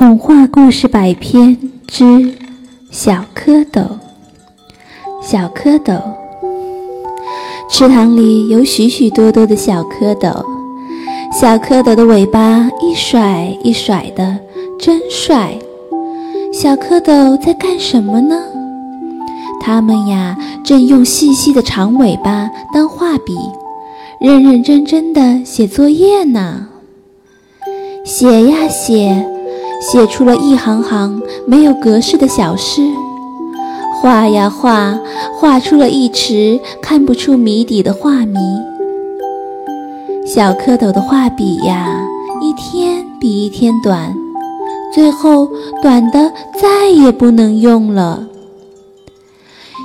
[0.00, 2.32] 童话故事百篇之
[2.90, 3.86] 小蝌蚪。
[5.20, 6.00] 小蝌蚪，
[7.68, 10.42] 池塘里有许许多多的小蝌蚪，
[11.38, 14.38] 小蝌蚪的尾巴一甩一甩的，
[14.78, 15.52] 真帅。
[16.50, 18.42] 小蝌蚪在干什么呢？
[19.60, 23.36] 它们呀，正用细细的长尾巴当画笔，
[24.18, 26.68] 认认真真的写作业呢。
[28.02, 29.36] 写呀写。
[29.80, 32.82] 写出了一行行没有格式的小诗，
[34.00, 34.98] 画呀画，
[35.34, 38.38] 画出了一池看不出谜底的画谜。
[40.26, 42.02] 小蝌蚪的画笔呀，
[42.42, 44.14] 一天比一天短，
[44.94, 45.48] 最后
[45.82, 48.26] 短的再也不能用了。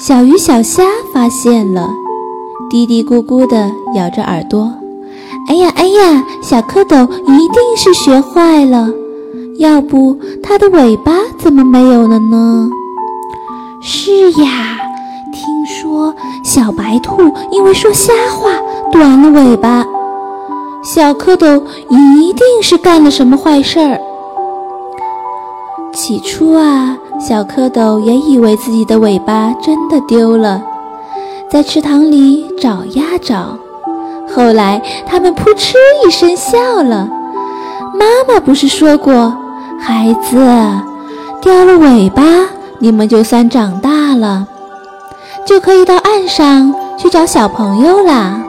[0.00, 0.82] 小鱼小虾
[1.14, 1.88] 发现了，
[2.68, 4.70] 嘀嘀咕咕地咬着耳朵
[5.48, 8.90] ：“哎呀哎呀，小蝌蚪一定是学坏了。”
[9.58, 12.68] 要不它的尾巴怎么没有了呢？
[13.80, 14.78] 是呀，
[15.32, 18.50] 听说小白兔因为说瞎话
[18.92, 19.84] 短了尾巴。
[20.82, 23.98] 小蝌蚪一定是干了什么坏事儿。
[25.92, 30.62] 起初啊，小蝌蚪也以为自己的尾巴真的丢了，
[31.50, 33.58] 在池塘里找呀找。
[34.34, 35.74] 后来他们扑哧
[36.06, 37.08] 一声笑了。
[37.94, 39.34] 妈妈不是说过？
[39.78, 40.36] 孩子，
[41.40, 42.22] 掉了尾巴，
[42.78, 44.46] 你们就算长大了，
[45.46, 48.40] 就可以到岸上去找小朋友啦。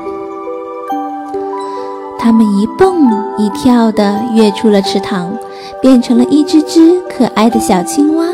[2.20, 5.32] 他们一蹦一跳的跃出了池塘，
[5.82, 8.26] 变成了一只只可爱的小青蛙。